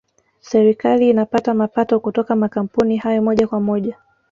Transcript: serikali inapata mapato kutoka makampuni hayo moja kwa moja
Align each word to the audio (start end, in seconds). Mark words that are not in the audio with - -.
serikali 0.41 1.09
inapata 1.09 1.53
mapato 1.53 1.99
kutoka 1.99 2.35
makampuni 2.35 2.97
hayo 2.97 3.21
moja 3.21 3.47
kwa 3.47 3.59
moja 3.59 3.97